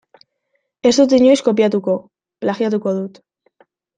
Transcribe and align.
Ez 0.89 0.93
dut 0.99 1.13
inoiz 1.17 1.35
kopiatuko, 1.49 1.95
plagiatuko 2.45 2.97
dut. 3.03 3.21